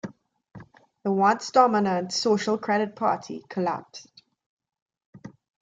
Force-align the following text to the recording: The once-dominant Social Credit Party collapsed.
The 1.03 1.11
once-dominant 1.11 2.11
Social 2.11 2.57
Credit 2.57 2.95
Party 2.95 3.45
collapsed. 3.47 4.23